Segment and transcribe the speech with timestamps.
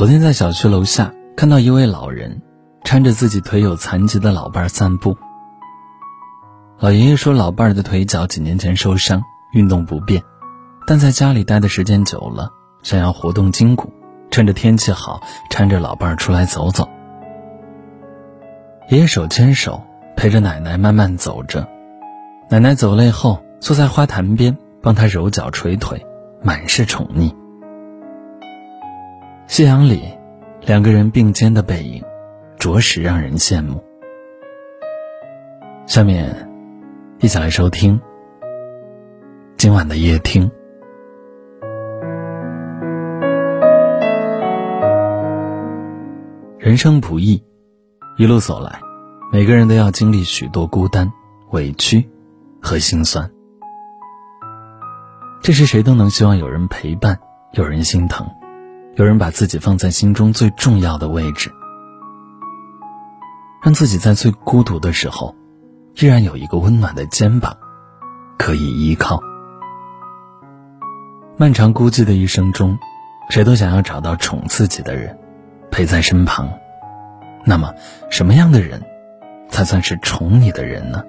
[0.00, 2.40] 昨天在小区楼下看到一位老人，
[2.84, 5.14] 搀着自己腿有残疾的老伴儿散步。
[6.78, 10.22] 老爷爷说，老伴儿的腿脚几年前受伤，运动不便，
[10.86, 12.48] 但在家里待的时间久了，
[12.82, 13.92] 想要活动筋骨，
[14.30, 16.88] 趁着天气好，搀着老伴儿出来走走。
[18.88, 19.82] 爷爷手牵手
[20.16, 21.68] 陪着奶奶慢慢走着，
[22.48, 26.02] 奶奶走累后坐在花坛边帮他揉脚捶腿，
[26.42, 27.30] 满是宠溺。
[29.50, 30.16] 夕阳里，
[30.60, 32.04] 两个人并肩的背影，
[32.56, 33.82] 着实让人羡慕。
[35.88, 36.48] 下面，
[37.18, 38.00] 一起来收听
[39.56, 40.48] 今晚的夜听。
[46.60, 47.42] 人生不易，
[48.18, 48.80] 一路走来，
[49.32, 51.10] 每个人都要经历许多孤单、
[51.50, 52.08] 委屈
[52.62, 53.28] 和心酸。
[55.42, 57.18] 这时，谁都能希望有人陪伴，
[57.54, 58.24] 有人心疼。
[58.96, 61.50] 有人把自己放在心中最重要的位置，
[63.62, 65.34] 让自己在最孤独的时候，
[65.94, 67.56] 依然有一个温暖的肩膀
[68.36, 69.22] 可以依靠。
[71.36, 72.78] 漫长孤寂的一生中，
[73.30, 75.16] 谁都想要找到宠自己的人，
[75.70, 76.50] 陪在身旁。
[77.44, 77.72] 那么，
[78.10, 78.82] 什么样的人，
[79.48, 81.02] 才算是宠你的人呢？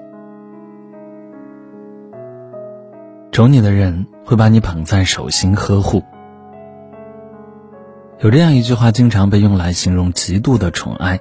[3.31, 6.03] 宠你的人会把你捧在手心呵护。
[8.23, 11.19] 有这样一句话，经常被用来形容极度的宠爱，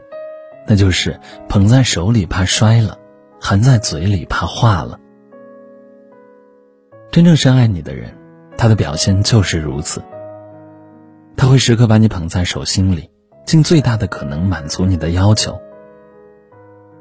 [0.66, 2.98] 那就是捧在手里怕摔了，
[3.40, 5.00] 含在嘴里怕化了。
[7.10, 8.14] 真正深爱你的人，
[8.58, 10.02] 他的表现就是如此。
[11.38, 13.08] 他会时刻把你捧在手心里，
[13.46, 15.58] 尽最大的可能满足你的要求，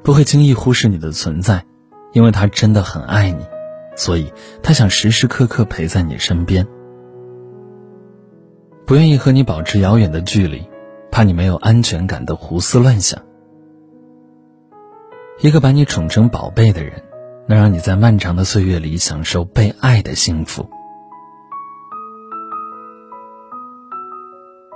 [0.02, 1.62] 不会轻易忽视你的存在，
[2.14, 3.44] 因为他真的很爱你，
[3.96, 6.66] 所以他想时时刻刻陪在你身边。
[8.90, 10.68] 不愿意和你保持遥远的距离，
[11.12, 13.22] 怕你没有安全感的胡思乱想。
[15.38, 17.00] 一个把你宠成宝贝的人，
[17.46, 20.68] 能让你在漫长的岁月里享受被爱的幸福。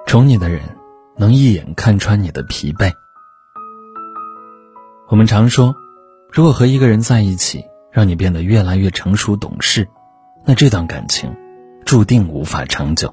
[0.06, 0.60] 宠你的人，
[1.16, 2.92] 能一眼看穿你的疲惫。
[5.08, 5.74] 我们常说，
[6.30, 9.88] 如果和一个人在一起，让你变得越来越成熟懂事，
[10.46, 11.34] 那这段感情，
[11.84, 13.12] 注定无法长久。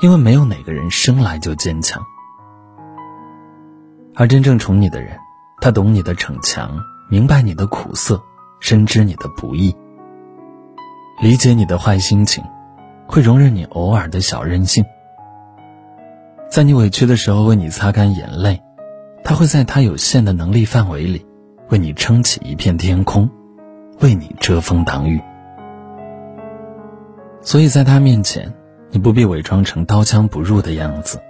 [0.00, 2.04] 因为没有哪个人生来就坚强，
[4.14, 5.18] 而真正宠你的人，
[5.60, 6.70] 他懂你的逞强，
[7.08, 8.22] 明白你的苦涩，
[8.60, 9.74] 深知你的不易，
[11.22, 12.44] 理解你的坏心情，
[13.06, 14.84] 会容忍你偶尔的小任性，
[16.50, 18.62] 在你委屈的时候为你擦干眼泪，
[19.24, 21.24] 他会在他有限的能力范围里，
[21.70, 23.30] 为你撑起一片天空，
[24.00, 25.22] 为你遮风挡雨，
[27.40, 28.52] 所以在他面前。
[28.90, 31.20] 你不必伪装成刀枪不入的样子，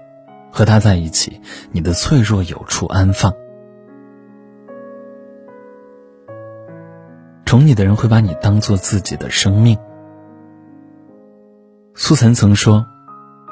[0.52, 1.40] 和他在一起，
[1.72, 3.32] 你的脆弱有处安放。
[7.44, 9.78] 宠你的人会把你当做自己的生命。
[11.94, 12.84] 苏岑曾说：“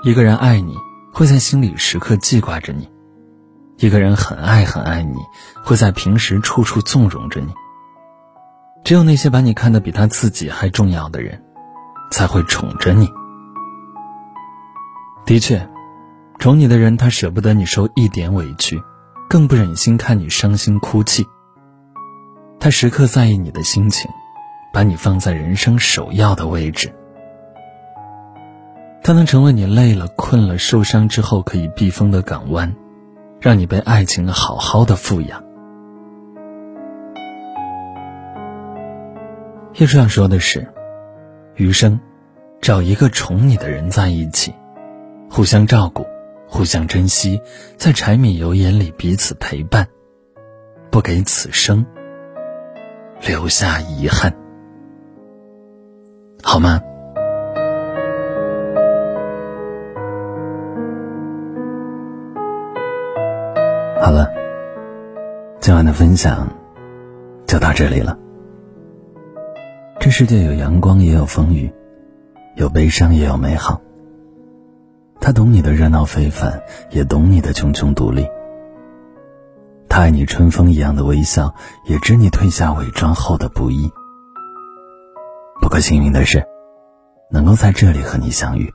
[0.04, 0.74] 一个人爱你，
[1.12, 2.84] 会在心里时刻记挂着你；
[3.78, 5.16] 一个人很爱很爱你，
[5.64, 7.54] 会在平时处处纵容着你。
[8.84, 11.42] 只有那些把你看得比他自己还重要的人，
[12.10, 13.08] 才会宠着你。”
[15.26, 15.66] 的确，
[16.38, 18.82] 宠你的人，他舍不得你受一点委屈，
[19.28, 21.26] 更不忍心看你伤心哭泣。
[22.60, 24.10] 他时刻在意你的心情，
[24.70, 26.94] 把你放在人生首要的位置。
[29.02, 32.74] 他能成为你累了、困了、受伤之后可以避风的港湾，
[33.40, 35.42] 让你被爱情好好的富养。
[39.74, 40.70] 叶叔想说的是，
[41.56, 41.98] 余生，
[42.60, 44.54] 找一个宠你的人在一起。
[45.36, 46.06] 互相照顾，
[46.46, 47.42] 互相珍惜，
[47.76, 49.88] 在柴米油盐里彼此陪伴，
[50.92, 51.84] 不给此生
[53.20, 54.32] 留下遗憾，
[56.40, 56.80] 好吗？
[64.00, 64.32] 好了，
[65.58, 66.48] 今晚的分享
[67.44, 68.16] 就到这里了。
[69.98, 71.72] 这世界有阳光，也有风雨，
[72.54, 73.80] 有悲伤，也有美好。
[75.20, 78.26] 他懂你的热闹非凡，也懂你的茕茕独立。
[79.88, 81.54] 他爱你春风一样的微笑，
[81.86, 83.90] 也知你褪下伪装后的不易。
[85.60, 86.44] 不可幸运的是，
[87.30, 88.72] 能够在这里和你相遇。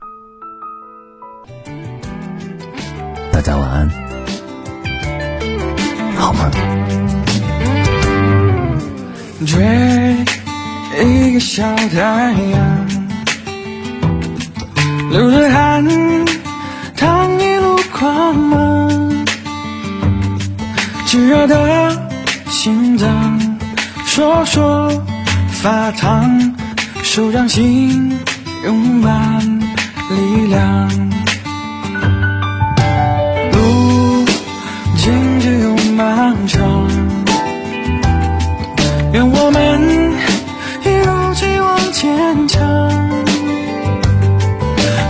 [3.32, 3.88] 大家晚安，
[6.16, 6.50] 好吗？
[9.46, 10.16] 追
[11.04, 12.86] 一个小太阳，
[15.10, 16.29] 流着汗。
[21.06, 21.90] 炙热的
[22.48, 23.40] 心脏，
[24.06, 25.02] 说说
[25.50, 26.54] 发烫，
[27.02, 28.16] 手掌心
[28.64, 29.40] 拥满
[30.08, 30.88] 力量，
[33.52, 34.24] 路
[34.96, 36.86] 径只有漫长，
[39.12, 40.14] 愿我们
[40.84, 42.60] 一如既往坚强，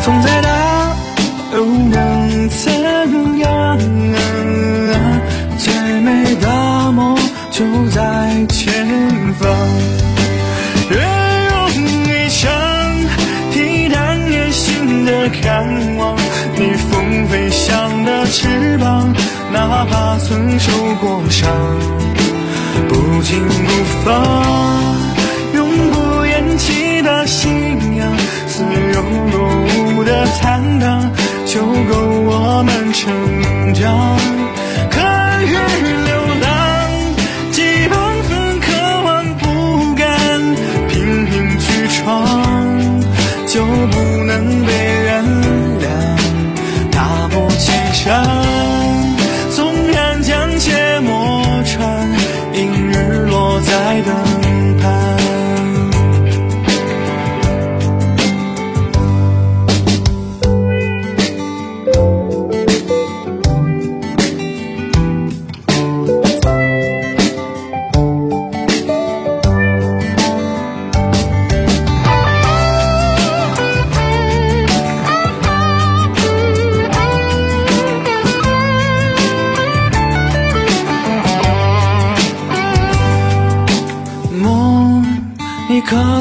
[0.00, 0.48] 风再大
[7.60, 8.88] 就在前
[9.34, 9.54] 方。
[10.88, 10.96] 越
[11.50, 11.70] 用
[12.08, 12.50] 一枪
[13.52, 15.46] 替代野心的渴
[15.98, 16.16] 望，
[16.56, 19.14] 逆风飞翔的翅膀，
[19.52, 20.72] 哪怕曾受
[21.02, 21.50] 过伤，
[22.88, 24.42] 不惊不放，
[25.52, 28.10] 永不言弃的信仰，
[28.48, 28.64] 似
[28.94, 31.12] 有若无的坦荡，
[31.44, 34.39] 就够我们成长。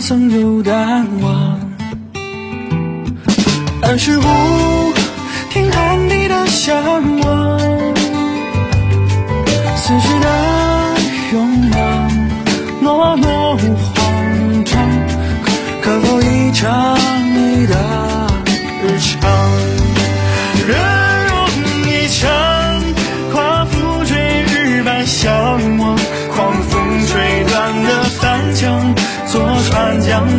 [0.01, 1.59] 曾有淡忘？
[3.81, 4.23] 儿时无
[5.49, 6.81] 听喊你的向
[7.19, 7.59] 往，
[9.75, 10.27] 四肢的
[11.33, 12.11] 勇往，
[12.81, 14.89] 懦懦慌张，
[15.81, 16.97] 可否一场
[17.33, 17.75] 你的
[18.83, 19.78] 日常？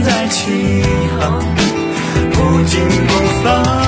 [0.03, 0.83] 在起
[1.19, 1.39] 航，
[2.33, 3.13] 不紧不
[3.43, 3.80] 放，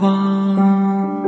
[0.00, 1.25] 往，